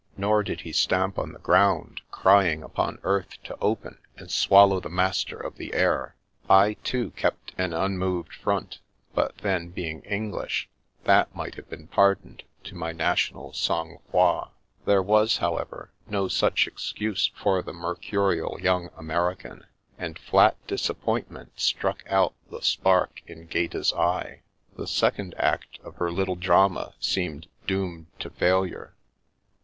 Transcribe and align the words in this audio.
Nor 0.17 0.41
did 0.41 0.61
he 0.61 0.71
stamp 0.71 1.19
on 1.19 1.31
the 1.31 1.37
ground, 1.37 2.01
crying 2.09 2.63
upon 2.63 2.97
earth 3.03 3.37
to 3.43 3.55
open 3.61 3.99
and 4.17 4.31
swallow 4.31 4.79
the 4.79 4.89
master 4.89 5.39
of 5.39 5.57
the 5.57 5.75
air. 5.75 6.15
I, 6.49 6.73
too, 6.83 7.11
kept 7.11 7.53
an 7.55 7.71
unmoved 7.71 8.33
front; 8.33 8.79
but 9.13 9.37
then, 9.37 9.69
being 9.69 10.01
English, 10.01 10.67
that 11.03 11.35
might 11.35 11.53
have 11.53 11.69
been 11.69 11.85
pardoned 11.85 12.41
to 12.63 12.73
my 12.73 12.91
national 12.93 13.53
sang 13.53 13.99
froid. 14.11 14.49
There 14.85 15.03
was, 15.03 15.37
however, 15.37 15.91
no 16.07 16.27
such 16.27 16.65
excuse 16.65 17.29
for 17.35 17.61
the 17.61 17.71
mercurial 17.71 18.57
young 18.59 18.89
American, 18.97 19.65
and 19.99 20.17
flat 20.17 20.57
disappointment 20.65 21.59
struck 21.59 22.03
out 22.09 22.33
the 22.49 22.61
spark 22.63 23.21
in 23.27 23.45
Gaeta's 23.45 23.93
eye. 23.93 24.41
The 24.75 24.87
second 24.87 25.35
act 25.37 25.77
of 25.83 25.97
her 25.97 26.09
little 26.09 26.35
drama 26.37 26.95
seemed 26.99 27.45
doomed 27.67 28.07
to 28.17 28.31
failure. 28.31 28.95